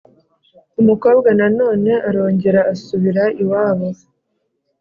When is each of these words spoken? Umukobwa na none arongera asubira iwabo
Umukobwa 0.81 1.29
na 1.39 1.47
none 1.59 1.91
arongera 2.09 2.61
asubira 2.73 3.23
iwabo 3.41 3.87